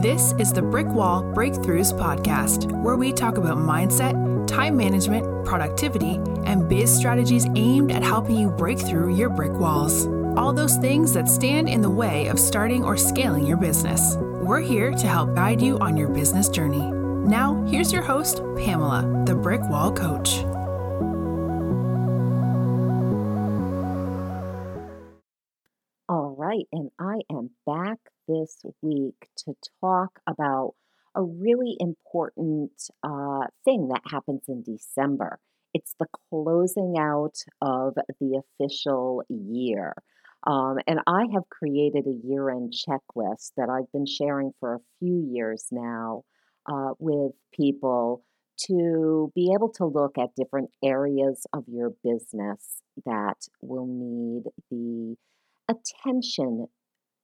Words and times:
This 0.00 0.32
is 0.38 0.52
the 0.52 0.62
Brick 0.62 0.86
Wall 0.86 1.24
Breakthroughs 1.24 1.92
podcast, 1.92 2.70
where 2.84 2.94
we 2.94 3.12
talk 3.12 3.36
about 3.36 3.58
mindset, 3.58 4.46
time 4.46 4.76
management, 4.76 5.44
productivity, 5.44 6.20
and 6.44 6.68
biz 6.68 6.96
strategies 6.96 7.48
aimed 7.56 7.90
at 7.90 8.04
helping 8.04 8.36
you 8.36 8.48
break 8.48 8.78
through 8.78 9.16
your 9.16 9.28
brick 9.28 9.50
walls. 9.54 10.06
All 10.38 10.52
those 10.52 10.76
things 10.76 11.12
that 11.14 11.26
stand 11.26 11.68
in 11.68 11.80
the 11.80 11.90
way 11.90 12.28
of 12.28 12.38
starting 12.38 12.84
or 12.84 12.96
scaling 12.96 13.44
your 13.44 13.56
business. 13.56 14.14
We're 14.20 14.60
here 14.60 14.92
to 14.92 15.06
help 15.08 15.34
guide 15.34 15.60
you 15.60 15.80
on 15.80 15.96
your 15.96 16.10
business 16.10 16.48
journey. 16.48 16.92
Now, 17.28 17.66
here's 17.66 17.92
your 17.92 18.02
host, 18.02 18.36
Pamela, 18.56 19.24
the 19.26 19.34
Brick 19.34 19.62
Wall 19.68 19.90
Coach. 19.90 20.44
All 26.10 26.36
right, 26.38 26.66
and 26.72 26.90
I 27.00 27.16
am 27.30 27.50
back 27.66 27.77
this 28.56 28.74
week 28.82 29.28
to 29.36 29.54
talk 29.80 30.20
about 30.26 30.74
a 31.14 31.22
really 31.22 31.76
important 31.80 32.72
uh, 33.02 33.46
thing 33.64 33.88
that 33.88 34.02
happens 34.10 34.42
in 34.48 34.62
December. 34.62 35.38
It's 35.74 35.94
the 35.98 36.06
closing 36.30 36.96
out 36.98 37.36
of 37.60 37.94
the 38.20 38.42
official 38.60 39.22
year. 39.28 39.94
Um, 40.46 40.78
and 40.86 41.00
I 41.06 41.26
have 41.34 41.48
created 41.50 42.06
a 42.06 42.26
year 42.26 42.50
end 42.50 42.72
checklist 42.72 43.52
that 43.56 43.68
I've 43.68 43.90
been 43.92 44.06
sharing 44.06 44.52
for 44.60 44.74
a 44.74 44.80
few 44.98 45.26
years 45.30 45.66
now 45.70 46.22
uh, 46.66 46.92
with 46.98 47.32
people 47.52 48.24
to 48.66 49.32
be 49.34 49.52
able 49.54 49.70
to 49.70 49.84
look 49.84 50.18
at 50.18 50.34
different 50.36 50.70
areas 50.82 51.46
of 51.52 51.64
your 51.68 51.92
business 52.02 52.82
that 53.04 53.36
will 53.60 53.86
need 53.86 54.44
the 54.70 55.16
attention 55.68 56.66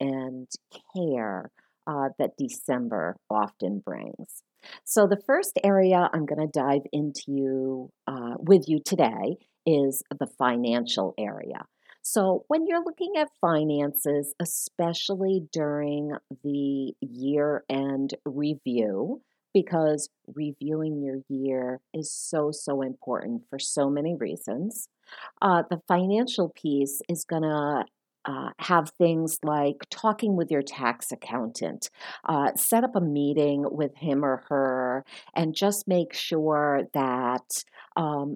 and 0.05 0.49
care 0.97 1.51
uh, 1.87 2.09
that 2.19 2.37
December 2.39 3.17
often 3.31 3.83
brings. 3.85 4.43
So, 4.85 5.07
the 5.07 5.21
first 5.27 5.59
area 5.63 6.09
I'm 6.13 6.27
going 6.27 6.41
to 6.41 6.59
dive 6.59 6.87
into 6.93 7.25
you, 7.29 7.91
uh, 8.07 8.35
with 8.39 8.65
you 8.67 8.81
today 8.85 9.37
is 9.67 10.03
the 10.19 10.27
financial 10.39 11.15
area. 11.19 11.67
So, 12.03 12.45
when 12.49 12.67
you're 12.67 12.85
looking 12.85 13.13
at 13.19 13.29
finances, 13.41 14.35
especially 14.41 15.43
during 15.53 16.13
the 16.43 16.95
year 17.01 17.65
end 17.69 18.15
review, 18.25 19.21
because 19.53 20.09
reviewing 20.35 21.01
your 21.03 21.21
year 21.29 21.81
is 21.95 22.11
so, 22.11 22.51
so 22.51 22.83
important 22.83 23.43
for 23.49 23.59
so 23.59 23.89
many 23.89 24.15
reasons. 24.15 24.89
Uh, 25.41 25.63
the 25.71 25.81
financial 25.87 26.51
piece 26.51 27.01
is 27.09 27.25
going 27.25 27.43
to 27.43 27.85
uh, 28.25 28.51
have 28.59 28.91
things 28.99 29.39
like 29.43 29.87
talking 29.91 30.37
with 30.37 30.51
your 30.51 30.63
tax 30.63 31.13
accountant, 31.13 31.91
uh, 32.29 32.55
set 32.55 32.85
up 32.85 32.97
a 32.97 33.01
meeting 33.01 33.65
with 33.71 33.97
him 33.97 34.25
or 34.25 34.45
her, 34.49 35.05
and 35.35 35.55
just 35.55 35.87
make 35.87 36.15
sure 36.15 36.83
that 36.95 37.49
um, 37.97 38.35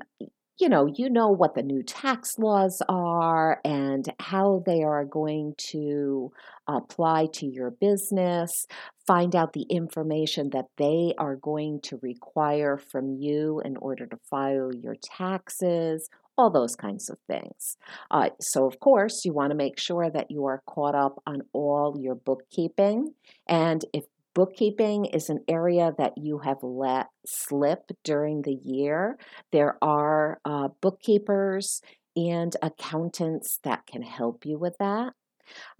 you 0.58 0.68
know 0.68 0.86
you 0.92 1.08
know 1.08 1.28
what 1.28 1.54
the 1.54 1.62
new 1.62 1.82
tax 1.82 2.36
laws 2.38 2.82
are 2.88 3.60
and 3.64 4.12
how 4.18 4.62
they 4.66 4.82
are 4.82 5.04
going 5.04 5.54
to 5.56 6.32
apply 6.66 7.26
to 7.32 7.46
your 7.46 7.70
business 7.70 8.66
find 9.06 9.34
out 9.36 9.52
the 9.52 9.66
information 9.70 10.50
that 10.50 10.66
they 10.76 11.14
are 11.16 11.36
going 11.36 11.80
to 11.80 11.98
require 12.02 12.76
from 12.76 13.14
you 13.14 13.62
in 13.64 13.76
order 13.76 14.06
to 14.06 14.18
file 14.28 14.70
your 14.74 14.96
taxes 15.00 16.08
all 16.38 16.50
those 16.50 16.76
kinds 16.76 17.10
of 17.10 17.18
things. 17.26 17.76
Uh, 18.10 18.30
so, 18.40 18.66
of 18.66 18.80
course, 18.80 19.24
you 19.24 19.32
want 19.32 19.50
to 19.50 19.56
make 19.56 19.78
sure 19.78 20.08
that 20.08 20.30
you 20.30 20.46
are 20.46 20.62
caught 20.66 20.94
up 20.94 21.20
on 21.26 21.42
all 21.52 21.96
your 21.98 22.14
bookkeeping. 22.14 23.12
And 23.46 23.84
if 23.92 24.04
bookkeeping 24.34 25.06
is 25.06 25.28
an 25.28 25.40
area 25.48 25.92
that 25.98 26.12
you 26.16 26.38
have 26.38 26.62
let 26.62 27.08
slip 27.26 27.90
during 28.04 28.42
the 28.42 28.56
year, 28.62 29.18
there 29.50 29.76
are 29.82 30.40
uh, 30.44 30.68
bookkeepers 30.80 31.82
and 32.16 32.54
accountants 32.62 33.58
that 33.64 33.86
can 33.86 34.02
help 34.02 34.46
you 34.46 34.58
with 34.58 34.76
that. 34.78 35.12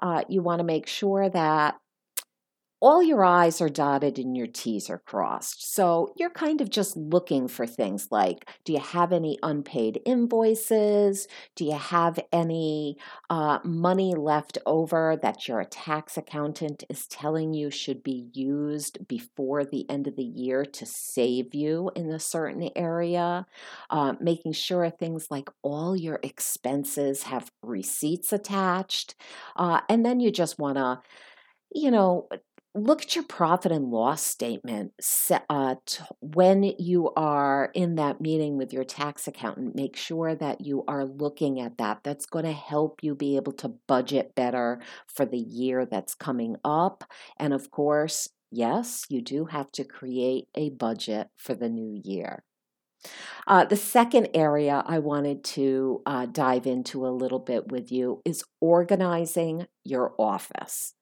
Uh, 0.00 0.22
you 0.28 0.42
want 0.42 0.60
to 0.60 0.64
make 0.64 0.86
sure 0.86 1.28
that 1.28 1.76
all 2.80 3.02
your 3.02 3.24
I's 3.24 3.60
are 3.60 3.68
dotted 3.68 4.18
and 4.18 4.36
your 4.36 4.46
T's 4.46 4.88
are 4.88 4.98
crossed. 4.98 5.74
So 5.74 6.12
you're 6.16 6.30
kind 6.30 6.60
of 6.60 6.70
just 6.70 6.96
looking 6.96 7.48
for 7.48 7.66
things 7.66 8.08
like 8.10 8.48
do 8.64 8.72
you 8.72 8.78
have 8.78 9.12
any 9.12 9.38
unpaid 9.42 10.00
invoices? 10.04 11.26
Do 11.56 11.64
you 11.64 11.76
have 11.76 12.20
any 12.32 12.96
uh, 13.30 13.58
money 13.64 14.14
left 14.14 14.58
over 14.64 15.18
that 15.22 15.48
your 15.48 15.64
tax 15.64 16.16
accountant 16.16 16.84
is 16.88 17.06
telling 17.08 17.52
you 17.52 17.70
should 17.70 18.02
be 18.02 18.28
used 18.32 19.08
before 19.08 19.64
the 19.64 19.88
end 19.90 20.06
of 20.06 20.16
the 20.16 20.22
year 20.22 20.64
to 20.64 20.86
save 20.86 21.54
you 21.54 21.90
in 21.96 22.10
a 22.10 22.20
certain 22.20 22.70
area? 22.76 23.46
Uh, 23.90 24.14
making 24.20 24.52
sure 24.52 24.88
things 24.88 25.26
like 25.30 25.48
all 25.62 25.96
your 25.96 26.20
expenses 26.22 27.24
have 27.24 27.50
receipts 27.62 28.32
attached. 28.32 29.16
Uh, 29.56 29.80
and 29.88 30.06
then 30.06 30.20
you 30.20 30.30
just 30.30 30.58
want 30.58 30.76
to 30.76 31.00
you 31.74 31.90
know, 31.90 32.28
look 32.84 33.02
at 33.02 33.14
your 33.14 33.24
profit 33.24 33.72
and 33.72 33.90
loss 33.90 34.22
statement 34.22 34.92
uh, 35.48 35.74
when 36.20 36.62
you 36.78 37.10
are 37.16 37.70
in 37.74 37.96
that 37.96 38.20
meeting 38.20 38.56
with 38.56 38.72
your 38.72 38.84
tax 38.84 39.26
accountant 39.26 39.74
make 39.74 39.96
sure 39.96 40.34
that 40.34 40.60
you 40.60 40.84
are 40.88 41.04
looking 41.04 41.60
at 41.60 41.78
that. 41.78 42.00
That's 42.02 42.26
going 42.26 42.44
to 42.44 42.52
help 42.52 43.00
you 43.02 43.14
be 43.14 43.36
able 43.36 43.52
to 43.54 43.74
budget 43.86 44.34
better 44.34 44.80
for 45.06 45.24
the 45.24 45.38
year 45.38 45.86
that's 45.86 46.14
coming 46.14 46.56
up. 46.64 47.04
And 47.38 47.52
of 47.52 47.70
course 47.70 48.28
yes 48.50 49.04
you 49.08 49.20
do 49.20 49.46
have 49.46 49.70
to 49.72 49.84
create 49.84 50.48
a 50.54 50.70
budget 50.70 51.28
for 51.36 51.54
the 51.54 51.68
new 51.68 52.00
year. 52.02 52.44
Uh, 53.46 53.64
the 53.64 53.76
second 53.76 54.28
area 54.34 54.82
I 54.86 54.98
wanted 54.98 55.44
to 55.44 56.02
uh, 56.04 56.26
dive 56.26 56.66
into 56.66 57.06
a 57.06 57.08
little 57.08 57.38
bit 57.38 57.70
with 57.70 57.92
you 57.92 58.20
is 58.24 58.44
organizing 58.60 59.66
your 59.84 60.14
office. 60.18 60.94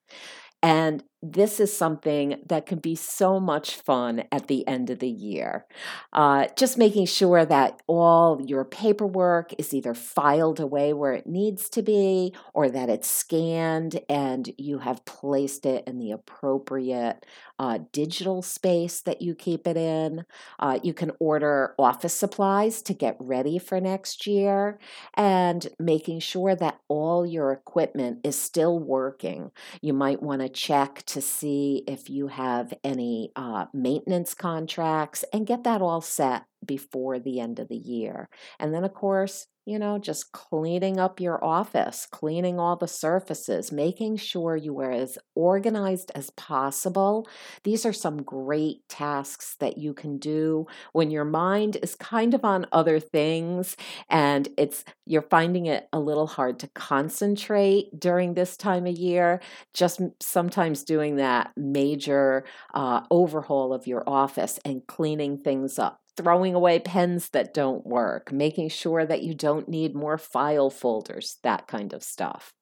And 0.66 1.04
this 1.22 1.60
is 1.60 1.76
something 1.76 2.42
that 2.48 2.66
can 2.66 2.80
be 2.80 2.96
so 2.96 3.38
much 3.38 3.76
fun 3.76 4.24
at 4.32 4.48
the 4.48 4.66
end 4.66 4.90
of 4.90 4.98
the 4.98 5.08
year. 5.08 5.64
Uh, 6.12 6.46
just 6.56 6.76
making 6.76 7.06
sure 7.06 7.44
that 7.44 7.80
all 7.86 8.40
your 8.44 8.64
paperwork 8.64 9.52
is 9.58 9.72
either 9.72 9.94
filed 9.94 10.58
away 10.58 10.92
where 10.92 11.12
it 11.12 11.26
needs 11.26 11.68
to 11.70 11.82
be 11.82 12.34
or 12.52 12.68
that 12.68 12.88
it's 12.88 13.08
scanned 13.08 14.00
and 14.08 14.52
you 14.58 14.78
have 14.78 15.04
placed 15.04 15.66
it 15.66 15.84
in 15.86 15.98
the 15.98 16.10
appropriate 16.10 17.24
uh, 17.58 17.78
digital 17.92 18.42
space 18.42 19.00
that 19.00 19.22
you 19.22 19.34
keep 19.34 19.66
it 19.66 19.76
in. 19.76 20.24
Uh, 20.58 20.78
you 20.82 20.92
can 20.92 21.12
order 21.18 21.74
office 21.78 22.14
supplies 22.14 22.82
to 22.82 22.94
get 22.94 23.16
ready 23.18 23.58
for 23.58 23.80
next 23.80 24.26
year 24.26 24.78
and 25.14 25.68
making 25.78 26.20
sure 26.20 26.54
that 26.54 26.80
all 26.88 27.26
your 27.26 27.52
equipment 27.52 28.20
is 28.24 28.38
still 28.38 28.78
working. 28.78 29.50
You 29.80 29.92
might 29.92 30.22
want 30.22 30.42
to 30.42 30.48
check 30.48 31.02
to 31.06 31.20
see 31.20 31.84
if 31.86 32.10
you 32.10 32.28
have 32.28 32.74
any 32.84 33.32
uh, 33.36 33.66
maintenance 33.72 34.34
contracts 34.34 35.24
and 35.32 35.46
get 35.46 35.64
that 35.64 35.82
all 35.82 36.00
set 36.00 36.44
before 36.64 37.18
the 37.18 37.40
end 37.40 37.58
of 37.58 37.68
the 37.68 37.76
year. 37.76 38.28
And 38.58 38.74
then, 38.74 38.84
of 38.84 38.94
course, 38.94 39.46
you 39.66 39.80
know, 39.80 39.98
just 39.98 40.30
cleaning 40.32 40.98
up 41.00 41.20
your 41.20 41.44
office, 41.44 42.06
cleaning 42.10 42.60
all 42.60 42.76
the 42.76 42.86
surfaces, 42.86 43.72
making 43.72 44.16
sure 44.16 44.56
you 44.56 44.78
are 44.80 44.92
as 44.92 45.18
organized 45.34 46.12
as 46.14 46.30
possible. 46.30 47.26
These 47.64 47.84
are 47.84 47.92
some 47.92 48.22
great 48.22 48.88
tasks 48.88 49.56
that 49.58 49.76
you 49.76 49.92
can 49.92 50.18
do 50.18 50.66
when 50.92 51.10
your 51.10 51.24
mind 51.24 51.78
is 51.82 51.96
kind 51.96 52.32
of 52.32 52.44
on 52.44 52.66
other 52.70 53.00
things 53.00 53.76
and 54.08 54.48
it's 54.56 54.84
you're 55.04 55.22
finding 55.22 55.66
it 55.66 55.88
a 55.92 55.98
little 56.00 56.28
hard 56.28 56.60
to 56.60 56.68
concentrate 56.68 57.86
during 57.98 58.34
this 58.34 58.56
time 58.56 58.86
of 58.86 58.96
year. 58.96 59.40
Just 59.74 60.00
sometimes 60.20 60.84
doing 60.84 61.16
that 61.16 61.50
major 61.56 62.44
uh, 62.74 63.00
overhaul 63.10 63.72
of 63.72 63.86
your 63.86 64.04
office 64.08 64.60
and 64.64 64.86
cleaning 64.86 65.38
things 65.38 65.78
up 65.78 66.00
throwing 66.16 66.54
away 66.54 66.78
pens 66.78 67.30
that 67.30 67.54
don't 67.54 67.86
work, 67.86 68.32
making 68.32 68.68
sure 68.68 69.04
that 69.06 69.22
you 69.22 69.34
don't 69.34 69.68
need 69.68 69.94
more 69.94 70.18
file 70.18 70.70
folders, 70.70 71.38
that 71.42 71.66
kind 71.66 71.92
of 71.92 72.02
stuff. 72.02 72.52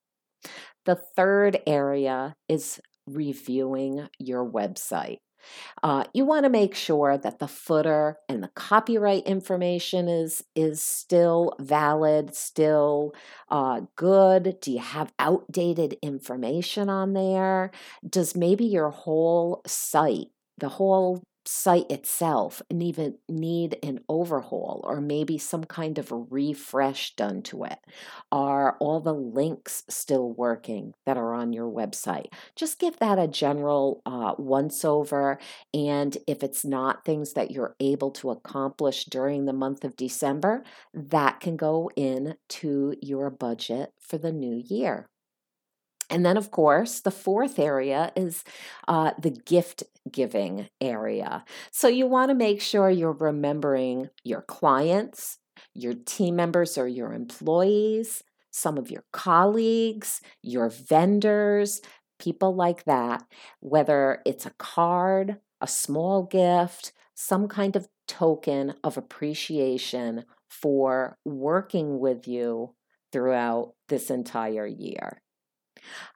The 0.85 0.97
third 0.97 1.61
area 1.67 2.35
is 2.49 2.81
reviewing 3.07 4.09
your 4.19 4.45
website. 4.45 5.19
Uh, 5.83 6.05
you 6.15 6.25
want 6.25 6.45
to 6.45 6.51
make 6.51 6.75
sure 6.75 7.19
that 7.19 7.39
the 7.39 7.49
footer 7.49 8.17
and 8.29 8.43
the 8.43 8.51
copyright 8.55 9.25
information 9.25 10.09
is 10.09 10.43
is 10.55 10.83
still 10.83 11.55
valid, 11.61 12.35
still 12.35 13.15
uh, 13.51 13.83
good. 13.97 14.57
Do 14.61 14.73
you 14.73 14.79
have 14.79 15.13
outdated 15.19 15.97
information 16.03 16.89
on 16.89 17.13
there? 17.13 17.71
Does 18.09 18.35
maybe 18.35 18.65
your 18.65 18.91
whole 18.91 19.63
site, 19.67 20.29
the 20.59 20.71
whole 20.71 21.23
site 21.47 21.91
itself 21.91 22.63
and 22.71 22.83
even 22.83 23.19
need 23.29 23.79
an 23.83 24.01
overhaul 24.09 24.81
or 24.85 25.01
maybe 25.01 25.39
some 25.39 25.65
kind 25.65 25.99
of 25.99 26.13
refresh 26.31 27.15
done 27.17 27.43
to 27.43 27.65
it? 27.65 27.79
Are 28.33 28.77
all 28.81 29.01
the 29.01 29.15
links 29.15 29.85
still 29.89 30.31
working 30.33 30.95
that 31.07 31.17
are 31.17 31.35
on 31.35 31.53
your 31.53 31.71
website? 31.71 32.33
Just 32.57 32.79
give 32.79 32.99
that 32.99 33.19
a 33.19 33.29
general 33.29 34.03
uh, 34.07 34.35
once 34.39 34.85
over. 34.85 35.39
And 35.73 36.17
if 36.27 36.43
it's 36.43 36.65
not 36.65 37.05
things 37.05 37.33
that 37.35 37.51
you're 37.51 37.77
able 37.81 38.11
to 38.13 38.31
accomplish 38.31 39.05
during 39.05 39.45
the 39.45 39.53
month 39.53 39.85
of 39.85 39.97
December, 39.97 40.65
that 40.93 41.41
can 41.41 41.57
go 41.57 41.91
in 41.97 42.37
to 42.49 42.95
your 43.01 43.31
budget 43.31 43.93
for 44.01 44.19
the 44.19 44.33
new 44.33 44.63
year. 44.67 45.09
And 46.11 46.25
then, 46.25 46.37
of 46.37 46.51
course, 46.51 47.01
the 47.01 47.11
fourth 47.11 47.59
area 47.59 48.13
is 48.15 48.45
uh, 48.89 49.13
the 49.19 49.31
gift 49.31 49.85
giving 50.11 50.69
area. 50.81 51.45
So 51.71 51.89
you 51.89 52.07
want 52.07 52.31
to 52.31 52.35
make 52.35 52.61
sure 52.61 52.91
you're 52.91 53.13
remembering 53.13 54.11
your 54.23 54.43
clients, 54.43 55.39
your 55.73 55.95
team 55.95 56.37
members 56.37 56.77
or 56.77 56.87
your 56.87 57.13
employees, 57.13 58.23
some 58.51 58.79
of 58.79 58.91
your 58.91 59.05
colleagues, 59.13 60.21
your 60.43 60.69
vendors, 60.69 61.81
people 62.19 62.55
like 62.55 62.85
that, 62.85 63.25
whether 63.61 64.23
it's 64.25 64.47
a 64.47 64.53
card, 64.59 65.39
a 65.61 65.67
small 65.67 66.23
gift, 66.25 66.93
some 67.15 67.49
kind 67.49 67.77
of 67.77 67.89
token 68.07 68.75
of 68.85 68.97
appreciation 68.97 70.25
for 70.49 71.19
working 71.25 71.99
with 71.99 72.29
you 72.29 72.75
throughout 73.13 73.75
this 73.89 74.11
entire 74.11 74.67
year. 74.67 75.21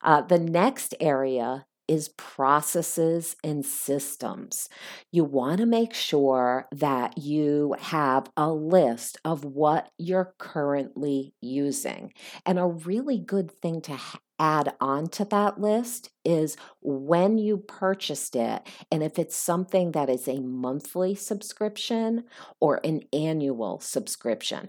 Uh, 0.03 0.23
the 0.23 0.38
next 0.38 0.94
area 1.00 1.67
is 1.88 2.11
processes 2.11 3.35
and 3.43 3.65
systems. 3.65 4.69
You 5.11 5.25
want 5.25 5.59
to 5.59 5.67
make 5.67 5.94
sure 5.94 6.69
that 6.70 7.17
you 7.17 7.75
have 7.81 8.31
a 8.37 8.53
list 8.53 9.19
of 9.25 9.44
what 9.44 9.91
you're 9.97 10.35
currently 10.38 11.32
using. 11.41 12.12
And 12.44 12.59
a 12.59 12.67
really 12.67 13.19
good 13.19 13.50
thing 13.50 13.81
to 13.82 13.97
ha- 13.97 14.20
add 14.38 14.75
on 14.81 15.09
to 15.09 15.25
that 15.25 15.61
list 15.61 16.11
is 16.25 16.56
when 16.81 17.38
you 17.38 17.56
purchased 17.56 18.37
it 18.37 18.69
and 18.93 19.03
if 19.03 19.19
it's 19.19 19.35
something 19.35 19.93
that 19.93 20.11
is 20.11 20.29
a 20.29 20.41
monthly 20.41 21.15
subscription 21.15 22.25
or 22.61 22.81
an 22.85 23.03
annual 23.12 23.81
subscription. 23.81 24.69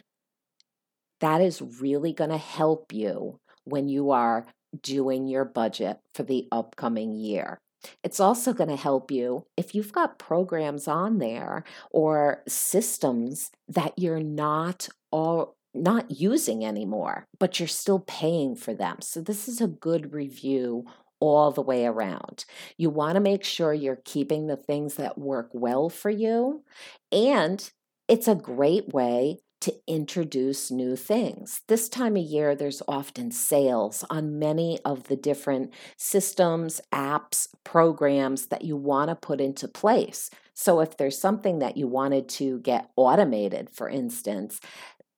That 1.19 1.41
is 1.41 1.61
really 1.61 2.13
going 2.13 2.29
to 2.29 2.37
help 2.37 2.93
you 2.93 3.41
when 3.65 3.89
you 3.89 4.09
are 4.09 4.45
doing 4.81 5.27
your 5.27 5.45
budget 5.45 5.99
for 6.13 6.23
the 6.23 6.47
upcoming 6.51 7.13
year. 7.13 7.59
It's 8.03 8.19
also 8.19 8.53
going 8.53 8.69
to 8.69 8.75
help 8.75 9.09
you 9.09 9.45
if 9.55 9.73
you've 9.73 9.93
got 9.93 10.19
programs 10.19 10.87
on 10.87 11.19
there 11.19 11.63
or 11.91 12.43
systems 12.47 13.51
that 13.67 13.93
you're 13.97 14.19
not 14.21 14.89
all 15.11 15.55
not 15.73 16.09
using 16.19 16.65
anymore, 16.65 17.25
but 17.39 17.59
you're 17.59 17.67
still 17.67 17.99
paying 17.99 18.55
for 18.55 18.73
them. 18.73 18.97
So 19.01 19.21
this 19.21 19.47
is 19.47 19.61
a 19.61 19.67
good 19.67 20.13
review 20.13 20.85
all 21.19 21.51
the 21.51 21.61
way 21.61 21.85
around. 21.85 22.45
You 22.77 22.89
want 22.89 23.15
to 23.15 23.21
make 23.21 23.43
sure 23.43 23.73
you're 23.73 24.01
keeping 24.03 24.47
the 24.47 24.57
things 24.57 24.95
that 24.95 25.17
work 25.17 25.49
well 25.53 25.89
for 25.89 26.09
you 26.09 26.63
and 27.11 27.69
it's 28.07 28.27
a 28.27 28.35
great 28.35 28.89
way 28.89 29.39
to 29.61 29.75
introduce 29.87 30.71
new 30.71 30.95
things. 30.95 31.61
This 31.67 31.89
time 31.89 32.15
of 32.15 32.23
year, 32.23 32.55
there's 32.55 32.81
often 32.87 33.31
sales 33.31 34.05
on 34.09 34.39
many 34.39 34.79
of 34.85 35.03
the 35.09 35.15
different 35.15 35.73
systems, 35.97 36.79
apps, 36.93 37.47
programs 37.63 38.47
that 38.47 38.63
you 38.63 38.77
want 38.77 39.09
to 39.09 39.15
put 39.15 39.41
into 39.41 39.67
place. 39.67 40.29
So, 40.53 40.79
if 40.79 40.97
there's 40.97 41.19
something 41.19 41.59
that 41.59 41.77
you 41.77 41.87
wanted 41.87 42.29
to 42.29 42.59
get 42.59 42.89
automated, 42.95 43.69
for 43.69 43.89
instance, 43.89 44.59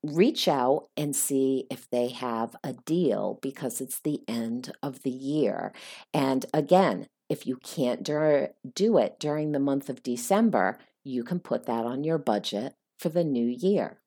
reach 0.03 0.47
out 0.47 0.87
and 0.97 1.15
see 1.15 1.65
if 1.69 1.89
they 1.89 2.09
have 2.09 2.55
a 2.63 2.73
deal 2.73 3.39
because 3.41 3.81
it's 3.81 3.99
the 3.99 4.21
end 4.27 4.71
of 4.81 5.03
the 5.03 5.11
year. 5.11 5.73
And 6.13 6.45
again, 6.53 7.07
if 7.29 7.45
you 7.47 7.57
can't 7.57 8.03
do 8.03 8.97
it 8.97 9.19
during 9.19 9.51
the 9.51 9.59
month 9.59 9.89
of 9.89 10.03
December, 10.03 10.79
you 11.03 11.23
can 11.23 11.39
put 11.39 11.65
that 11.65 11.85
on 11.85 12.03
your 12.03 12.17
budget 12.17 12.73
for 12.97 13.09
the 13.09 13.23
new 13.23 13.45
year. 13.45 14.01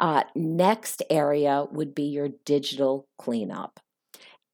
Uh, 0.00 0.24
next 0.34 1.02
area 1.10 1.66
would 1.70 1.94
be 1.94 2.04
your 2.04 2.28
digital 2.44 3.06
cleanup. 3.18 3.80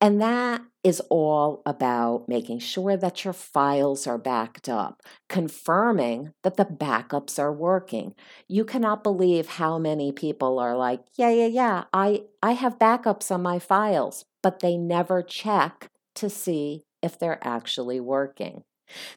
And 0.01 0.21
that 0.23 0.63
is 0.85 1.01
all 1.11 1.63
about 1.67 2.29
making 2.29 2.61
sure 2.61 2.97
that 2.97 3.25
your 3.25 3.33
files 3.33 4.07
are 4.07 4.19
backed 4.19 4.69
up, 4.69 5.03
confirming 5.29 6.33
that 6.45 6.57
the 6.57 6.65
backups 6.65 7.39
are 7.39 7.53
working. 7.53 8.15
You 8.49 8.65
cannot 8.65 9.03
believe 9.03 9.49
how 9.49 9.79
many 9.79 10.13
people 10.13 10.59
are 10.61 10.77
like, 10.77 11.01
"Yeah, 11.17 11.31
yeah, 11.31 11.47
yeah, 11.47 11.85
I 11.93 12.25
I 12.43 12.53
have 12.53 12.79
backups 12.79 13.33
on 13.33 13.43
my 13.43 13.59
files," 13.59 14.25
but 14.43 14.61
they 14.61 14.77
never 14.77 15.21
check 15.23 15.91
to 16.17 16.31
see 16.31 16.85
if 17.03 17.19
they're 17.19 17.45
actually 17.45 18.01
working. 18.01 18.63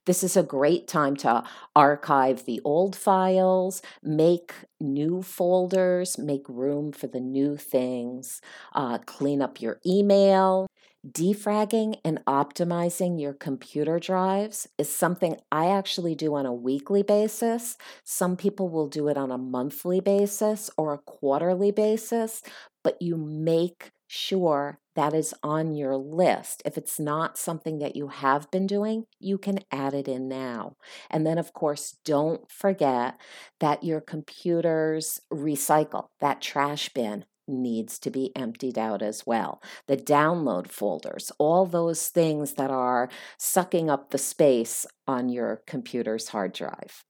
This 0.05 0.23
is 0.23 0.35
a 0.37 0.43
great 0.43 0.87
time 0.87 1.15
to 1.17 1.43
archive 1.75 2.45
the 2.45 2.61
old 2.63 2.95
files, 2.95 3.81
make 4.03 4.53
new 4.79 5.21
folders, 5.21 6.17
make 6.17 6.47
room 6.47 6.91
for 6.91 7.07
the 7.07 7.19
new 7.19 7.57
things, 7.57 8.41
uh, 8.73 8.97
clean 8.99 9.41
up 9.41 9.61
your 9.61 9.79
email. 9.85 10.67
Defragging 11.07 11.95
and 12.05 12.23
optimizing 12.27 13.19
your 13.19 13.33
computer 13.33 13.99
drives 13.99 14.67
is 14.77 14.87
something 14.93 15.37
I 15.51 15.67
actually 15.67 16.13
do 16.13 16.35
on 16.35 16.45
a 16.45 16.53
weekly 16.53 17.01
basis. 17.01 17.75
Some 18.03 18.37
people 18.37 18.69
will 18.69 18.87
do 18.87 19.07
it 19.07 19.17
on 19.17 19.31
a 19.31 19.37
monthly 19.37 19.99
basis 19.99 20.69
or 20.77 20.93
a 20.93 20.99
quarterly 20.99 21.71
basis, 21.71 22.43
but 22.83 23.01
you 23.01 23.17
make 23.17 23.91
sure 24.07 24.79
that 24.95 25.13
is 25.13 25.33
on 25.43 25.73
your 25.73 25.95
list. 25.95 26.61
If 26.65 26.77
it's 26.77 26.99
not 26.99 27.37
something 27.37 27.79
that 27.79 27.95
you 27.95 28.09
have 28.09 28.49
been 28.51 28.67
doing, 28.67 29.05
you 29.19 29.37
can 29.37 29.59
add 29.71 29.93
it 29.93 30.07
in 30.07 30.27
now. 30.27 30.75
And 31.09 31.25
then, 31.25 31.37
of 31.37 31.53
course, 31.53 31.97
don't 32.03 32.49
forget 32.51 33.19
that 33.59 33.83
your 33.83 34.01
computers 34.01 35.21
recycle, 35.31 36.07
that 36.19 36.41
trash 36.41 36.89
bin 36.89 37.25
needs 37.47 37.99
to 37.99 38.09
be 38.09 38.31
emptied 38.35 38.77
out 38.77 39.01
as 39.01 39.25
well. 39.25 39.61
The 39.87 39.97
download 39.97 40.67
folders, 40.67 41.31
all 41.37 41.65
those 41.65 42.07
things 42.07 42.53
that 42.53 42.71
are 42.71 43.09
sucking 43.37 43.89
up 43.89 44.11
the 44.11 44.17
space 44.17 44.85
on 45.07 45.29
your 45.29 45.61
computer's 45.67 46.29
hard 46.29 46.53
drive. 46.53 47.03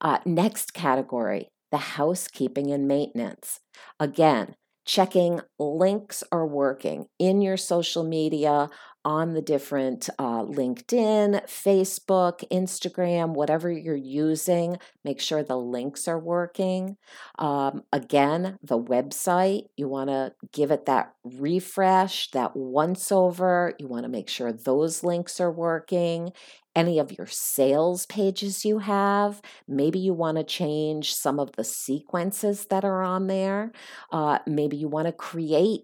Uh, 0.00 0.18
next 0.24 0.72
category 0.72 1.48
the 1.70 1.78
housekeeping 1.78 2.70
and 2.72 2.88
maintenance. 2.88 3.60
Again, 3.98 4.56
checking 4.84 5.40
links 5.58 6.24
are 6.32 6.46
working 6.46 7.06
in 7.18 7.40
your 7.42 7.56
social 7.56 8.02
media 8.02 8.68
on 9.04 9.32
the 9.32 9.42
different 9.42 10.08
uh, 10.18 10.44
LinkedIn, 10.44 11.44
Facebook, 11.46 12.46
Instagram, 12.50 13.34
whatever 13.34 13.70
you're 13.70 13.96
using. 13.96 14.76
Make 15.04 15.20
sure 15.20 15.42
the 15.42 15.56
links 15.56 16.06
are 16.06 16.18
working. 16.18 16.96
Um, 17.38 17.84
again, 17.92 18.58
the 18.62 18.78
website, 18.78 19.64
you 19.76 19.88
want 19.88 20.10
to 20.10 20.34
give 20.52 20.70
it 20.70 20.86
that 20.86 21.14
refresh, 21.24 22.30
that 22.32 22.56
once 22.56 23.10
over. 23.10 23.74
You 23.78 23.88
want 23.88 24.04
to 24.04 24.10
make 24.10 24.28
sure 24.28 24.52
those 24.52 25.02
links 25.02 25.40
are 25.40 25.52
working 25.52 26.32
any 26.76 26.98
of 26.98 27.16
your 27.16 27.26
sales 27.26 28.06
pages 28.06 28.64
you 28.64 28.78
have. 28.78 29.42
Maybe 29.66 29.98
you 29.98 30.14
want 30.14 30.38
to 30.38 30.44
change 30.44 31.14
some 31.14 31.40
of 31.40 31.52
the 31.52 31.64
sequences 31.64 32.66
that 32.66 32.84
are 32.84 33.02
on 33.02 33.26
there. 33.26 33.72
Uh, 34.12 34.38
maybe 34.46 34.76
you 34.76 34.88
want 34.88 35.06
to 35.06 35.12
create 35.12 35.80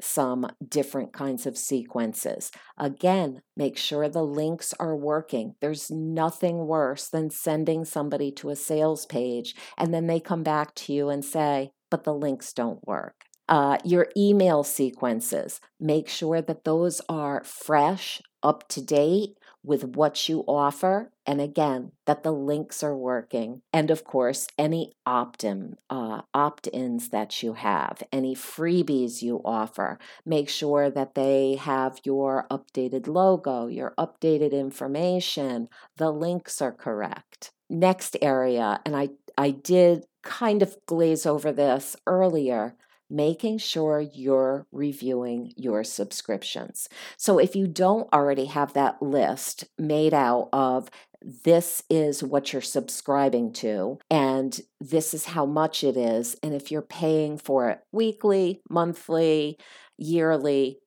some 0.00 0.46
different 0.66 1.12
kinds 1.12 1.46
of 1.46 1.58
sequences. 1.58 2.50
Again, 2.76 3.42
make 3.56 3.76
sure 3.76 4.08
the 4.08 4.22
links 4.24 4.74
are 4.78 4.96
working. 4.96 5.54
There's 5.60 5.90
nothing 5.90 6.66
worse 6.66 7.08
than 7.08 7.30
sending 7.30 7.84
somebody 7.84 8.30
to 8.32 8.50
a 8.50 8.56
sales 8.56 9.06
page 9.06 9.54
and 9.76 9.92
then 9.92 10.06
they 10.06 10.20
come 10.20 10.42
back 10.42 10.74
to 10.76 10.92
you 10.92 11.08
and 11.08 11.24
say, 11.24 11.72
but 11.90 12.04
the 12.04 12.14
links 12.14 12.52
don't 12.52 12.86
work. 12.86 13.14
Uh, 13.48 13.78
your 13.82 14.08
email 14.16 14.62
sequences, 14.62 15.60
make 15.80 16.06
sure 16.06 16.42
that 16.42 16.64
those 16.64 17.00
are 17.08 17.42
fresh, 17.44 18.20
up 18.42 18.68
to 18.68 18.82
date, 18.82 19.37
with 19.64 19.84
what 19.84 20.28
you 20.28 20.44
offer, 20.46 21.10
and 21.26 21.40
again, 21.40 21.92
that 22.06 22.22
the 22.22 22.32
links 22.32 22.82
are 22.82 22.96
working. 22.96 23.60
And 23.72 23.90
of 23.90 24.04
course, 24.04 24.46
any 24.56 24.92
opt-in, 25.04 25.76
uh, 25.90 26.22
opt-ins 26.32 27.10
that 27.10 27.42
you 27.42 27.54
have, 27.54 28.02
any 28.12 28.34
freebies 28.34 29.20
you 29.20 29.42
offer, 29.44 29.98
make 30.24 30.48
sure 30.48 30.90
that 30.90 31.14
they 31.14 31.56
have 31.56 32.00
your 32.04 32.46
updated 32.50 33.08
logo, 33.08 33.66
your 33.66 33.94
updated 33.98 34.52
information, 34.52 35.68
the 35.96 36.10
links 36.10 36.62
are 36.62 36.72
correct. 36.72 37.50
Next 37.68 38.16
area, 38.22 38.80
and 38.86 38.96
I, 38.96 39.10
I 39.36 39.50
did 39.50 40.04
kind 40.22 40.62
of 40.62 40.76
glaze 40.86 41.26
over 41.26 41.52
this 41.52 41.94
earlier, 42.06 42.74
making 43.10 43.58
sure 43.58 44.00
you're 44.00 44.66
reviewing 44.72 45.52
your 45.56 45.84
subscriptions. 45.84 46.88
So 47.16 47.38
if 47.38 47.56
you 47.56 47.66
don't 47.66 48.12
already 48.12 48.46
have 48.46 48.72
that 48.74 49.00
list 49.02 49.64
made 49.78 50.14
out 50.14 50.48
of 50.52 50.90
this 51.22 51.82
is 51.90 52.22
what 52.22 52.52
you're 52.52 52.62
subscribing 52.62 53.52
to, 53.52 53.98
and 54.10 54.60
this 54.80 55.14
is 55.14 55.26
how 55.26 55.46
much 55.46 55.82
it 55.82 55.96
is. 55.96 56.36
And 56.42 56.54
if 56.54 56.70
you're 56.70 56.82
paying 56.82 57.38
for 57.38 57.70
it 57.70 57.80
weekly, 57.92 58.60
monthly, 58.70 59.58
yearly, 59.96 60.78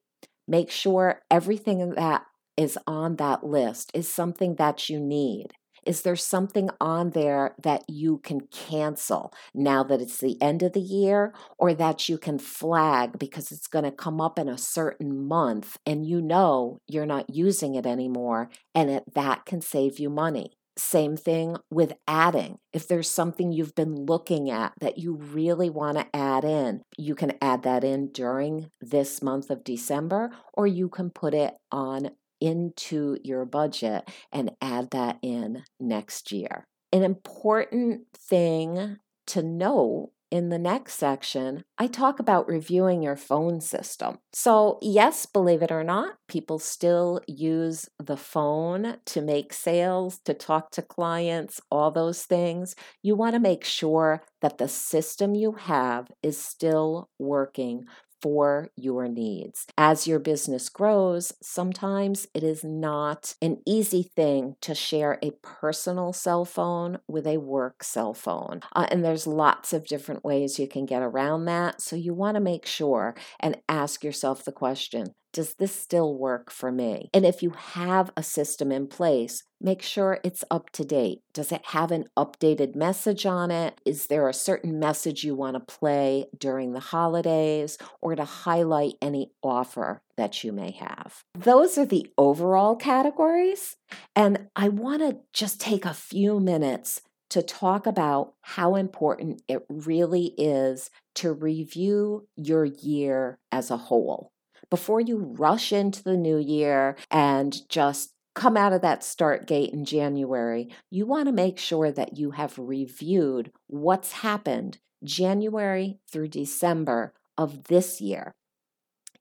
make 0.48 0.72
sure 0.72 1.22
everything 1.30 1.92
that 1.92 2.26
is 2.56 2.78
on 2.88 3.18
that 3.18 3.44
list 3.44 3.92
is 3.94 4.14
something 4.14 4.56
that 4.56 4.90
you 4.90 5.00
need. 5.00 5.54
Is 5.86 6.04
there 6.04 6.16
something 6.16 6.70
on 6.80 7.12
there 7.12 7.56
that 7.64 7.84
you 7.88 8.20
can 8.20 8.42
cancel 8.52 9.34
now 9.54 9.84
that 9.84 10.02
it's 10.02 10.20
the 10.20 10.40
end 10.42 10.62
of 10.62 10.74
the 10.74 10.80
year 10.80 11.34
or 11.58 11.74
that 11.74 12.08
you 12.08 12.18
can 12.18 12.38
flag 12.38 13.18
because 13.18 13.52
it's 13.52 13.68
going 13.68 13.86
to 13.86 13.92
come 13.92 14.22
up 14.22 14.38
in 14.38 14.48
a 14.48 14.58
certain 14.58 15.28
month 15.28 15.78
and 15.86 16.06
you 16.06 16.22
know 16.22 16.78
you're 16.88 17.06
not 17.06 17.34
using 17.34 17.76
it 17.76 17.86
anymore 17.86 18.50
and 18.76 18.90
it, 18.90 19.04
that 19.14 19.46
can 19.46 19.62
save 19.62 20.00
you 20.00 20.10
money? 20.10 20.52
Same 20.78 21.18
thing 21.18 21.58
with 21.70 21.94
adding. 22.08 22.58
If 22.72 22.88
there's 22.88 23.12
something 23.12 23.52
you've 23.52 23.76
been 23.76 24.06
looking 24.06 24.50
at 24.50 24.74
that 24.80 24.98
you 24.98 25.16
really 25.16 25.70
want 25.70 25.98
to 25.98 26.08
add 26.16 26.46
in, 26.46 26.82
you 26.98 27.14
can 27.14 27.34
add 27.42 27.64
that 27.64 27.84
in 27.84 28.12
during 28.12 28.72
this 28.80 29.22
month 29.22 29.50
of 29.50 29.66
December, 29.66 30.32
or 30.54 30.68
you 30.68 30.88
can 30.88 31.10
put 31.10 31.34
it 31.34 31.56
on 31.72 32.12
into 32.42 33.18
your 33.24 33.46
budget 33.46 34.10
and 34.32 34.52
add 34.62 34.90
that 34.92 35.20
in 35.22 35.64
next 35.80 36.32
year. 36.32 36.68
An 36.92 37.04
important 37.04 38.02
thing 38.14 38.98
to 39.28 39.42
know 39.42 40.12
in 40.32 40.48
the 40.48 40.58
next 40.58 40.94
section, 40.96 41.66
I 41.78 41.88
talk 41.88 42.20
about 42.20 42.48
reviewing 42.48 43.04
your 43.04 43.18
phone 43.18 43.60
system. 43.60 44.20
So, 44.32 44.80
yes, 44.82 45.26
believe 45.26 45.62
it 45.62 45.74
or 45.74 45.84
not, 45.84 46.14
people 46.30 46.58
still 46.58 47.20
use 47.28 47.90
the 48.00 48.16
phone 48.16 48.96
to 49.08 49.22
make 49.22 49.52
sales, 49.52 50.20
to 50.20 50.34
talk 50.34 50.72
to 50.72 50.82
clients, 50.82 51.60
all 51.70 51.92
those 51.92 52.24
things. 52.24 52.76
You 53.04 53.16
want 53.16 53.34
to 53.34 53.40
make 53.40 53.66
sure 53.66 54.24
that 54.42 54.58
the 54.58 54.70
system 54.70 55.36
you 55.36 55.52
have 55.52 56.10
is 56.24 56.38
still 56.38 57.10
working 57.20 57.86
for 58.22 58.70
your 58.76 59.08
needs. 59.08 59.66
As 59.78 60.08
your 60.08 60.20
business 60.20 60.70
grows, 60.70 61.34
sometimes 61.42 62.28
it 62.34 62.44
is 62.44 62.64
not 62.64 63.36
an 63.42 63.58
easy 63.66 64.04
thing 64.04 64.56
to 64.62 64.76
share 64.76 65.20
a 65.24 65.32
personal 65.42 66.14
cell 66.14 66.46
phone 66.46 67.00
with 67.08 67.26
a 67.28 67.38
work 67.38 67.84
cell 67.84 68.14
phone. 68.14 68.62
Uh, 68.74 68.88
and 68.92 69.04
there's 69.04 69.28
lots 69.28 69.74
of 69.74 69.88
different 69.88 70.24
ways 70.24 70.60
you 70.60 70.68
can 70.68 70.86
get 70.86 71.02
around 71.02 71.46
that. 71.46 71.82
So 71.82 71.96
you 71.96 72.14
want 72.14 72.36
to 72.36 72.42
make 72.42 72.66
sure 72.66 73.16
and 73.40 73.58
ask 73.68 74.04
yourself 74.04 74.46
the 74.46 74.52
question 74.52 75.14
does 75.34 75.56
this 75.56 75.74
still 75.74 76.18
work 76.18 76.52
for 76.52 76.72
me? 76.72 77.10
And 77.14 77.26
if 77.26 77.42
you 77.42 77.52
have 77.52 78.12
a 78.18 78.24
system 78.24 78.72
in 78.72 78.88
place, 78.88 79.44
make 79.60 79.82
sure 79.82 80.20
it's 80.24 80.44
up 80.52 80.70
to 80.72 80.84
date. 80.84 81.22
Does 81.34 81.52
it 81.52 81.66
have 81.68 81.92
an 81.92 82.06
updated 82.18 82.76
message 82.76 83.26
on 83.26 83.52
it? 83.52 83.80
Is 83.86 84.08
there 84.08 84.28
a 84.28 84.34
certain 84.34 84.80
message 84.80 85.24
you 85.24 85.36
want 85.36 85.56
to 85.56 85.76
play 85.76 86.26
during 86.38 86.74
the 86.74 86.80
holidays 86.80 87.78
or 88.02 88.16
to 88.16 88.26
highlight 88.26 88.96
any 89.02 89.32
offer 89.42 90.02
that 90.18 90.44
you 90.44 90.52
may 90.52 90.72
have? 90.72 91.24
Those 91.38 91.78
are 91.78 91.86
the 91.86 92.08
overall 92.18 92.76
categories. 92.76 93.78
And 94.16 94.48
I 94.56 94.70
want 94.70 95.02
to 95.02 95.18
just 95.34 95.62
take 95.62 95.86
a 95.86 95.94
few 95.94 96.40
minutes 96.40 97.02
to 97.32 97.42
talk 97.42 97.88
about 97.88 98.34
how 98.42 98.76
important 98.76 99.42
it 99.48 99.66
really 99.70 100.34
is 100.38 100.90
to 101.16 101.32
review 101.32 102.28
your 102.36 102.66
year 102.66 103.40
as 103.54 103.72
a 103.72 103.78
whole 103.78 104.31
before 104.72 105.02
you 105.02 105.18
rush 105.18 105.72
into 105.72 106.02
the 106.02 106.18
new 106.18 106.38
year 106.38 106.96
and 107.12 107.56
just 107.70 108.14
come 108.34 108.56
out 108.56 108.74
of 108.74 108.82
that 108.82 109.04
start 109.04 109.46
gate 109.46 109.72
in 109.74 109.86
January, 109.86 110.70
you 110.90 111.06
want 111.06 111.28
to 111.28 111.34
make 111.34 111.60
sure 111.60 111.92
that 111.92 112.18
you 112.18 112.32
have 112.32 112.58
reviewed 112.58 113.52
what's 113.68 114.14
happened 114.14 114.80
January 115.04 116.00
through 116.10 116.30
December 116.30 117.14
of 117.38 117.66
this 117.66 118.00
year. 118.00 118.34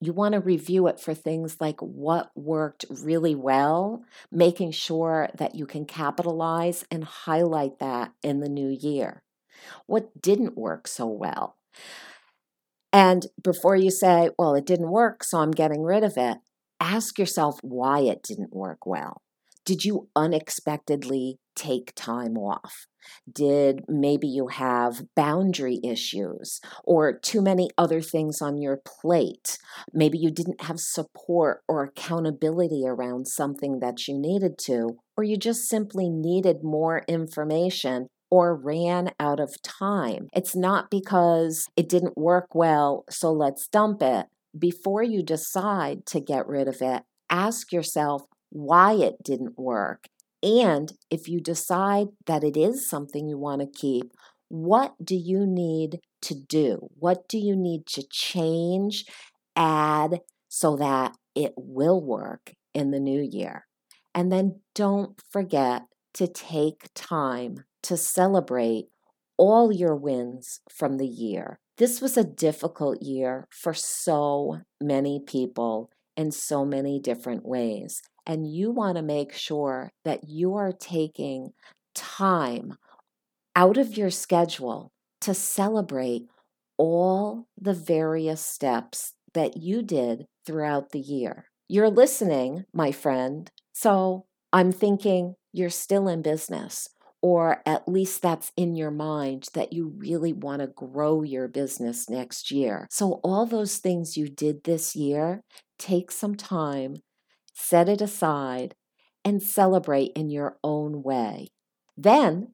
You 0.00 0.12
want 0.12 0.32
to 0.32 0.40
review 0.40 0.86
it 0.86 0.98
for 1.00 1.12
things 1.12 1.60
like 1.60 1.80
what 1.80 2.30
worked 2.34 2.86
really 2.88 3.34
well, 3.34 4.02
making 4.30 4.70
sure 4.70 5.28
that 5.36 5.54
you 5.54 5.66
can 5.66 5.84
capitalize 5.84 6.86
and 6.90 7.04
highlight 7.04 7.80
that 7.80 8.12
in 8.22 8.40
the 8.40 8.48
new 8.48 8.68
year. 8.68 9.22
What 9.86 10.22
didn't 10.22 10.56
work 10.56 10.88
so 10.88 11.06
well? 11.06 11.56
And 12.92 13.26
before 13.42 13.76
you 13.76 13.90
say, 13.90 14.30
well, 14.38 14.54
it 14.54 14.66
didn't 14.66 14.90
work, 14.90 15.22
so 15.22 15.38
I'm 15.38 15.52
getting 15.52 15.82
rid 15.82 16.02
of 16.02 16.14
it, 16.16 16.38
ask 16.80 17.18
yourself 17.18 17.58
why 17.62 18.00
it 18.00 18.22
didn't 18.22 18.52
work 18.52 18.84
well. 18.86 19.22
Did 19.64 19.84
you 19.84 20.08
unexpectedly 20.16 21.38
take 21.54 21.92
time 21.94 22.36
off? 22.36 22.86
Did 23.30 23.84
maybe 23.88 24.26
you 24.26 24.48
have 24.48 25.02
boundary 25.14 25.78
issues 25.84 26.60
or 26.82 27.16
too 27.16 27.42
many 27.42 27.70
other 27.76 28.00
things 28.00 28.40
on 28.40 28.58
your 28.58 28.80
plate? 28.84 29.58
Maybe 29.92 30.18
you 30.18 30.30
didn't 30.30 30.62
have 30.62 30.80
support 30.80 31.60
or 31.68 31.84
accountability 31.84 32.84
around 32.86 33.28
something 33.28 33.80
that 33.80 34.08
you 34.08 34.18
needed 34.18 34.58
to, 34.64 34.98
or 35.16 35.24
you 35.24 35.36
just 35.36 35.68
simply 35.68 36.08
needed 36.08 36.64
more 36.64 37.02
information 37.06 38.08
or 38.30 38.54
ran 38.54 39.10
out 39.18 39.40
of 39.40 39.60
time. 39.62 40.28
It's 40.32 40.54
not 40.54 40.90
because 40.90 41.66
it 41.76 41.88
didn't 41.88 42.16
work 42.16 42.54
well, 42.54 43.04
so 43.10 43.32
let's 43.32 43.66
dump 43.66 44.02
it. 44.02 44.26
Before 44.58 45.02
you 45.02 45.22
decide 45.22 46.06
to 46.06 46.20
get 46.20 46.46
rid 46.46 46.68
of 46.68 46.80
it, 46.80 47.02
ask 47.28 47.72
yourself 47.72 48.22
why 48.50 48.94
it 48.94 49.22
didn't 49.22 49.58
work. 49.58 50.06
And 50.42 50.92
if 51.10 51.28
you 51.28 51.40
decide 51.40 52.08
that 52.26 52.44
it 52.44 52.56
is 52.56 52.88
something 52.88 53.28
you 53.28 53.38
want 53.38 53.60
to 53.60 53.78
keep, 53.78 54.12
what 54.48 54.94
do 55.02 55.14
you 55.14 55.46
need 55.46 56.00
to 56.22 56.34
do? 56.34 56.88
What 56.98 57.28
do 57.28 57.38
you 57.38 57.54
need 57.54 57.86
to 57.88 58.02
change, 58.10 59.04
add, 59.54 60.20
so 60.48 60.76
that 60.76 61.16
it 61.34 61.52
will 61.56 62.02
work 62.02 62.54
in 62.74 62.90
the 62.90 63.00
new 63.00 63.20
year? 63.20 63.66
And 64.14 64.32
then 64.32 64.60
don't 64.74 65.20
forget 65.30 65.82
to 66.14 66.26
take 66.26 66.88
time 66.94 67.64
to 67.82 67.96
celebrate 67.96 68.86
all 69.36 69.72
your 69.72 69.96
wins 69.96 70.60
from 70.68 70.98
the 70.98 71.06
year. 71.06 71.58
This 71.78 72.00
was 72.00 72.16
a 72.16 72.24
difficult 72.24 73.02
year 73.02 73.46
for 73.50 73.72
so 73.72 74.60
many 74.82 75.20
people 75.24 75.90
in 76.16 76.30
so 76.30 76.64
many 76.64 77.00
different 77.00 77.46
ways. 77.46 78.02
And 78.26 78.46
you 78.46 78.70
want 78.70 78.96
to 78.96 79.02
make 79.02 79.32
sure 79.32 79.90
that 80.04 80.28
you 80.28 80.54
are 80.56 80.72
taking 80.72 81.52
time 81.94 82.74
out 83.56 83.78
of 83.78 83.96
your 83.96 84.10
schedule 84.10 84.92
to 85.22 85.32
celebrate 85.32 86.26
all 86.76 87.46
the 87.58 87.74
various 87.74 88.44
steps 88.44 89.14
that 89.34 89.56
you 89.56 89.82
did 89.82 90.26
throughout 90.46 90.90
the 90.90 91.00
year. 91.00 91.46
You're 91.68 91.90
listening, 91.90 92.64
my 92.72 92.92
friend. 92.92 93.50
So 93.72 94.26
I'm 94.52 94.72
thinking 94.72 95.34
you're 95.52 95.70
still 95.70 96.08
in 96.08 96.22
business 96.22 96.88
or 97.22 97.62
at 97.66 97.86
least 97.86 98.22
that's 98.22 98.50
in 98.56 98.74
your 98.74 98.90
mind 98.90 99.48
that 99.52 99.72
you 99.72 99.92
really 99.96 100.32
want 100.32 100.60
to 100.60 100.66
grow 100.66 101.22
your 101.22 101.48
business 101.48 102.08
next 102.08 102.50
year. 102.50 102.86
So, 102.90 103.20
all 103.22 103.44
those 103.46 103.76
things 103.76 104.16
you 104.16 104.28
did 104.28 104.64
this 104.64 104.96
year, 104.96 105.42
take 105.78 106.10
some 106.10 106.34
time, 106.34 106.96
set 107.52 107.88
it 107.88 108.00
aside, 108.00 108.74
and 109.24 109.42
celebrate 109.42 110.12
in 110.16 110.30
your 110.30 110.56
own 110.64 111.02
way. 111.02 111.48
Then 111.96 112.52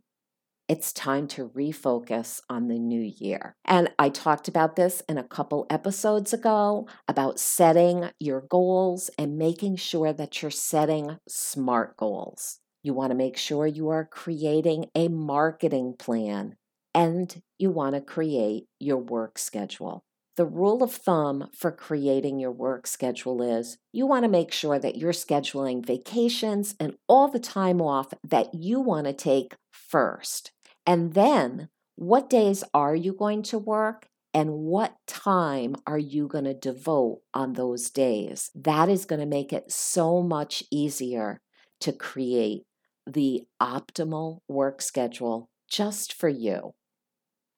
it's 0.69 0.93
time 0.93 1.29
to 1.29 1.49
refocus 1.51 2.41
on 2.51 2.69
the 2.69 2.79
new 2.79 3.01
year. 3.01 3.55
And 3.65 3.91
I 3.99 4.09
talked 4.09 4.49
about 4.49 4.77
this 4.77 5.03
in 5.09 5.17
a 5.17 5.25
couple 5.25 5.67
episodes 5.71 6.33
ago 6.33 6.89
about 7.07 7.39
setting 7.39 8.11
your 8.19 8.41
goals 8.41 9.09
and 9.19 9.39
making 9.39 9.77
sure 9.77 10.13
that 10.13 10.43
you're 10.43 10.51
setting 10.51 11.19
smart 11.29 11.97
goals. 11.97 12.59
You 12.83 12.95
want 12.95 13.11
to 13.11 13.17
make 13.17 13.37
sure 13.37 13.67
you 13.67 13.89
are 13.91 14.05
creating 14.05 14.87
a 14.95 15.09
marketing 15.09 15.95
plan 15.99 16.57
and 16.95 17.43
you 17.59 17.71
want 17.71 17.95
to 17.95 18.01
create 18.01 18.67
your 18.81 18.99
work 18.99 19.39
schedule. 19.39 20.05
The 20.37 20.45
rule 20.45 20.83
of 20.83 20.93
thumb 20.93 21.49
for 21.55 21.71
creating 21.73 22.39
your 22.39 22.53
work 22.53 22.87
schedule 22.87 23.41
is 23.41 23.79
you 23.93 24.07
want 24.07 24.25
to 24.25 24.29
make 24.29 24.53
sure 24.53 24.79
that 24.79 24.97
you're 24.97 25.13
scheduling 25.13 25.85
vacations 25.85 26.75
and 26.79 26.97
all 27.09 27.29
the 27.29 27.39
time 27.39 27.81
off 27.81 28.13
that 28.23 28.55
you 28.55 28.81
want 28.81 29.07
to 29.07 29.15
take 29.15 29.55
first. 29.73 30.53
And 30.87 31.15
then, 31.15 31.69
what 31.97 32.31
days 32.31 32.63
are 32.73 32.95
you 32.95 33.13
going 33.13 33.43
to 33.45 33.59
work? 33.59 34.09
And 34.33 34.53
what 34.53 34.95
time 35.07 35.77
are 35.87 35.99
you 35.99 36.29
going 36.29 36.45
to 36.45 36.53
devote 36.53 37.23
on 37.33 37.55
those 37.55 37.91
days? 37.91 38.51
That 38.55 38.89
is 38.91 39.07
going 39.07 39.21
to 39.21 39.27
make 39.27 39.53
it 39.53 39.73
so 39.73 40.23
much 40.23 40.63
easier 40.71 41.41
to 41.81 41.93
create 41.93 42.65
the 43.07 43.45
optimal 43.63 44.41
work 44.47 44.83
schedule 44.83 45.49
just 45.71 46.13
for 46.13 46.29
you. 46.29 46.75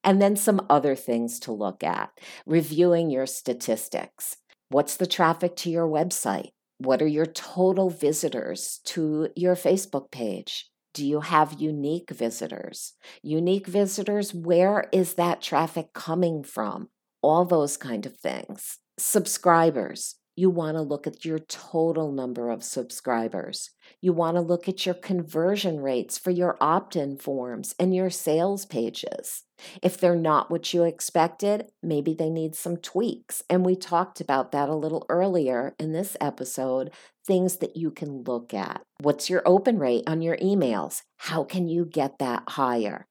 And 0.03 0.21
then 0.21 0.35
some 0.35 0.65
other 0.69 0.95
things 0.95 1.39
to 1.41 1.51
look 1.51 1.83
at 1.83 2.11
reviewing 2.45 3.09
your 3.09 3.25
statistics. 3.25 4.37
What's 4.69 4.95
the 4.95 5.07
traffic 5.07 5.55
to 5.57 5.69
your 5.69 5.87
website? 5.87 6.51
What 6.77 7.01
are 7.01 7.07
your 7.07 7.25
total 7.25 7.89
visitors 7.89 8.79
to 8.85 9.29
your 9.35 9.55
Facebook 9.55 10.11
page? 10.11 10.69
Do 10.93 11.05
you 11.05 11.21
have 11.21 11.59
unique 11.59 12.09
visitors? 12.09 12.93
Unique 13.21 13.67
visitors, 13.67 14.33
where 14.33 14.89
is 14.91 15.13
that 15.15 15.41
traffic 15.41 15.93
coming 15.93 16.43
from? 16.43 16.89
All 17.21 17.45
those 17.45 17.77
kind 17.77 18.05
of 18.05 18.17
things. 18.17 18.79
Subscribers, 18.97 20.15
you 20.39 20.49
want 20.49 20.77
to 20.77 20.81
look 20.81 21.05
at 21.05 21.25
your 21.25 21.39
total 21.39 22.13
number 22.13 22.49
of 22.49 22.63
subscribers. 22.63 23.71
You 23.99 24.13
want 24.13 24.35
to 24.37 24.41
look 24.41 24.69
at 24.69 24.85
your 24.85 24.95
conversion 24.95 25.81
rates 25.81 26.17
for 26.17 26.31
your 26.31 26.55
opt 26.61 26.95
in 26.95 27.17
forms 27.17 27.75
and 27.77 27.93
your 27.93 28.09
sales 28.09 28.65
pages. 28.65 29.43
If 29.83 29.97
they're 29.97 30.15
not 30.15 30.49
what 30.49 30.73
you 30.73 30.83
expected, 30.83 31.65
maybe 31.83 32.13
they 32.13 32.29
need 32.29 32.55
some 32.55 32.77
tweaks. 32.77 33.43
And 33.49 33.65
we 33.65 33.75
talked 33.75 34.21
about 34.21 34.53
that 34.53 34.69
a 34.69 34.75
little 34.75 35.05
earlier 35.09 35.75
in 35.77 35.91
this 35.91 36.15
episode 36.21 36.91
things 37.29 37.57
that 37.57 37.77
you 37.77 37.91
can 37.91 38.23
look 38.23 38.55
at. 38.55 38.81
What's 39.01 39.29
your 39.29 39.43
open 39.45 39.77
rate 39.77 40.03
on 40.07 40.23
your 40.23 40.35
emails? 40.37 41.03
How 41.17 41.43
can 41.43 41.67
you 41.67 41.85
get 41.85 42.17
that 42.17 42.41
higher? 42.49 43.05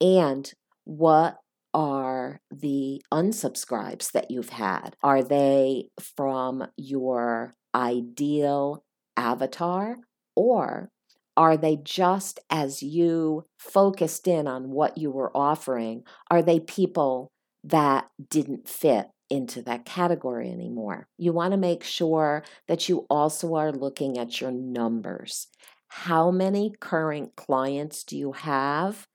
And 0.00 0.50
what 0.84 1.38
are 1.74 2.40
the 2.52 3.02
unsubscribes 3.12 4.12
that 4.12 4.30
you've 4.30 4.50
had? 4.50 4.94
Are 5.02 5.24
they 5.24 5.88
from 6.16 6.68
your 6.76 7.56
ideal 7.74 8.84
avatar 9.16 9.96
or 10.36 10.88
are 11.36 11.56
they 11.56 11.76
just 11.82 12.38
as 12.48 12.80
you 12.80 13.44
focused 13.58 14.28
in 14.28 14.46
on 14.46 14.70
what 14.70 14.98
you 14.98 15.10
were 15.10 15.36
offering? 15.36 16.04
Are 16.30 16.42
they 16.42 16.60
people 16.60 17.32
that 17.64 18.06
didn't 18.30 18.68
fit 18.68 19.08
into 19.30 19.62
that 19.62 19.84
category 19.84 20.50
anymore? 20.50 21.08
You 21.18 21.32
want 21.32 21.52
to 21.52 21.58
make 21.58 21.84
sure 21.84 22.44
that 22.68 22.88
you 22.88 23.06
also 23.10 23.54
are 23.54 23.72
looking 23.72 24.18
at 24.18 24.40
your 24.40 24.50
numbers. 24.50 25.48
How 25.88 26.30
many 26.30 26.72
current 26.80 27.36
clients 27.36 28.04
do 28.04 28.16
you 28.16 28.32
have? 28.32 29.06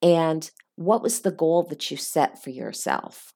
And 0.00 0.50
what 0.76 1.02
was 1.02 1.20
the 1.20 1.32
goal 1.32 1.64
that 1.64 1.90
you 1.90 1.96
set 1.96 2.42
for 2.42 2.50
yourself 2.50 3.32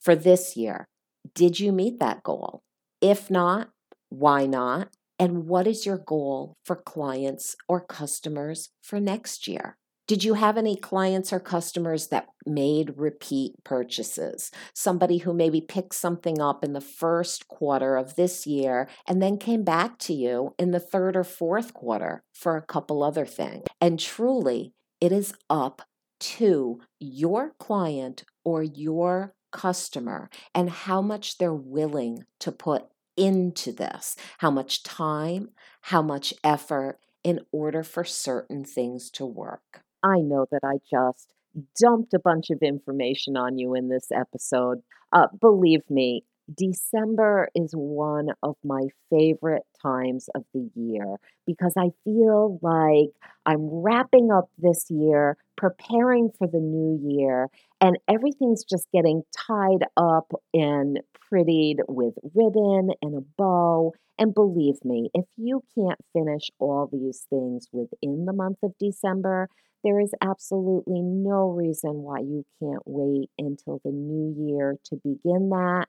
for 0.00 0.14
this 0.14 0.56
year? 0.56 0.88
Did 1.34 1.60
you 1.60 1.72
meet 1.72 1.98
that 2.00 2.22
goal? 2.22 2.62
If 3.00 3.30
not, 3.30 3.70
why 4.08 4.46
not? 4.46 4.88
And 5.18 5.46
what 5.46 5.66
is 5.66 5.84
your 5.84 5.98
goal 5.98 6.56
for 6.64 6.76
clients 6.76 7.54
or 7.68 7.80
customers 7.80 8.70
for 8.82 9.00
next 9.00 9.46
year? 9.46 9.76
Did 10.10 10.24
you 10.24 10.34
have 10.34 10.58
any 10.58 10.74
clients 10.74 11.32
or 11.32 11.38
customers 11.38 12.08
that 12.08 12.26
made 12.44 12.94
repeat 12.96 13.62
purchases? 13.62 14.50
Somebody 14.74 15.18
who 15.18 15.32
maybe 15.32 15.60
picked 15.60 15.94
something 15.94 16.40
up 16.40 16.64
in 16.64 16.72
the 16.72 16.80
first 16.80 17.46
quarter 17.46 17.96
of 17.96 18.16
this 18.16 18.44
year 18.44 18.88
and 19.06 19.22
then 19.22 19.38
came 19.38 19.62
back 19.62 20.00
to 20.00 20.12
you 20.12 20.56
in 20.58 20.72
the 20.72 20.80
third 20.80 21.14
or 21.14 21.22
fourth 21.22 21.72
quarter 21.72 22.24
for 22.32 22.56
a 22.56 22.62
couple 22.62 23.04
other 23.04 23.24
things. 23.24 23.62
And 23.80 24.00
truly, 24.00 24.74
it 25.00 25.12
is 25.12 25.32
up 25.48 25.82
to 26.18 26.80
your 26.98 27.52
client 27.60 28.24
or 28.42 28.64
your 28.64 29.36
customer 29.52 30.28
and 30.52 30.70
how 30.70 31.00
much 31.00 31.38
they're 31.38 31.54
willing 31.54 32.24
to 32.40 32.50
put 32.50 32.86
into 33.16 33.70
this, 33.70 34.16
how 34.38 34.50
much 34.50 34.82
time, 34.82 35.50
how 35.82 36.02
much 36.02 36.34
effort 36.42 36.98
in 37.22 37.38
order 37.52 37.84
for 37.84 38.02
certain 38.02 38.64
things 38.64 39.08
to 39.10 39.24
work. 39.24 39.84
I 40.02 40.18
know 40.20 40.46
that 40.50 40.64
I 40.64 40.78
just 40.90 41.32
dumped 41.78 42.14
a 42.14 42.18
bunch 42.18 42.50
of 42.50 42.58
information 42.62 43.36
on 43.36 43.58
you 43.58 43.74
in 43.74 43.88
this 43.88 44.10
episode. 44.12 44.82
Uh, 45.12 45.26
believe 45.40 45.82
me, 45.90 46.24
December 46.56 47.48
is 47.54 47.72
one 47.72 48.28
of 48.42 48.56
my 48.64 48.88
favorite 49.10 49.62
times 49.82 50.28
of 50.34 50.44
the 50.54 50.70
year 50.74 51.16
because 51.46 51.74
I 51.76 51.90
feel 52.04 52.58
like 52.62 53.10
I'm 53.46 53.68
wrapping 53.68 54.30
up 54.32 54.50
this 54.58 54.86
year, 54.90 55.36
preparing 55.56 56.30
for 56.38 56.46
the 56.46 56.58
new 56.58 56.98
year, 57.16 57.48
and 57.80 57.98
everything's 58.08 58.64
just 58.64 58.88
getting 58.92 59.22
tied 59.46 59.84
up 59.96 60.32
and 60.54 61.00
prettied 61.32 61.76
with 61.88 62.14
ribbon 62.34 62.90
and 63.02 63.16
a 63.16 63.22
bow. 63.38 63.92
And 64.18 64.34
believe 64.34 64.84
me, 64.84 65.10
if 65.14 65.24
you 65.36 65.62
can't 65.74 65.98
finish 66.12 66.50
all 66.58 66.88
these 66.92 67.26
things 67.30 67.68
within 67.72 68.26
the 68.26 68.32
month 68.32 68.58
of 68.62 68.72
December, 68.78 69.48
there 69.82 69.98
is 70.00 70.12
absolutely 70.20 71.00
no 71.00 71.48
reason 71.50 72.02
why 72.02 72.18
you 72.20 72.44
can't 72.60 72.82
wait 72.84 73.30
until 73.38 73.80
the 73.82 73.90
new 73.92 74.34
year 74.46 74.76
to 74.84 74.96
begin 75.02 75.48
that 75.50 75.86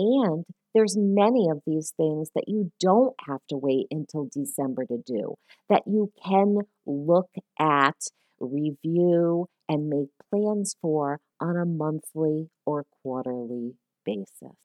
and 0.00 0.44
there's 0.74 0.96
many 0.96 1.48
of 1.50 1.60
these 1.66 1.92
things 1.96 2.30
that 2.34 2.48
you 2.48 2.72
don't 2.80 3.14
have 3.26 3.40
to 3.48 3.56
wait 3.56 3.86
until 3.90 4.28
December 4.32 4.86
to 4.86 4.98
do, 5.04 5.34
that 5.68 5.82
you 5.86 6.10
can 6.24 6.58
look 6.86 7.30
at, 7.58 7.96
review, 8.38 9.46
and 9.68 9.88
make 9.88 10.08
plans 10.30 10.76
for 10.80 11.20
on 11.40 11.56
a 11.56 11.66
monthly 11.66 12.48
or 12.64 12.86
quarterly 13.02 13.74
basis. 14.04 14.56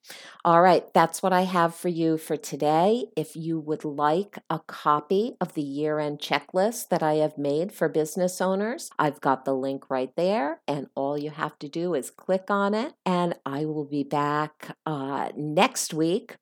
All 0.44 0.62
right, 0.62 0.84
that's 0.94 1.22
what 1.22 1.32
I 1.32 1.42
have 1.42 1.74
for 1.74 1.88
you 1.88 2.16
for 2.18 2.36
today. 2.36 3.06
If 3.16 3.36
you 3.36 3.58
would 3.60 3.84
like 3.84 4.38
a 4.48 4.60
copy 4.66 5.34
of 5.40 5.54
the 5.54 5.62
year 5.62 5.98
end 5.98 6.18
checklist 6.20 6.88
that 6.88 7.02
I 7.02 7.14
have 7.14 7.36
made 7.38 7.72
for 7.72 7.88
business 7.88 8.40
owners, 8.40 8.90
I've 8.98 9.20
got 9.20 9.44
the 9.44 9.54
link 9.54 9.90
right 9.90 10.14
there, 10.16 10.60
and 10.66 10.88
all 10.94 11.18
you 11.18 11.30
have 11.30 11.58
to 11.60 11.68
do 11.68 11.94
is 11.94 12.10
click 12.10 12.50
on 12.50 12.74
it. 12.74 12.94
And 13.04 13.34
I 13.44 13.64
will 13.64 13.84
be 13.86 14.04
back 14.04 14.76
uh, 14.86 15.30
next 15.36 15.92
week 15.94 16.36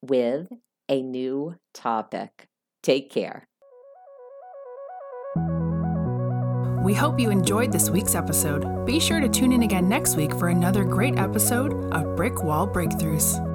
with 0.00 0.48
a 0.88 1.02
new 1.02 1.56
topic. 1.74 2.48
Take 2.82 3.10
care. 3.10 3.48
We 6.82 6.94
hope 6.94 7.20
you 7.20 7.30
enjoyed 7.30 7.70
this 7.70 7.90
week's 7.90 8.16
episode. 8.16 8.84
Be 8.84 8.98
sure 8.98 9.20
to 9.20 9.28
tune 9.28 9.52
in 9.52 9.62
again 9.62 9.88
next 9.88 10.16
week 10.16 10.36
for 10.36 10.48
another 10.48 10.82
great 10.82 11.16
episode 11.16 11.72
of 11.94 12.16
Brick 12.16 12.42
Wall 12.42 12.66
Breakthroughs. 12.66 13.51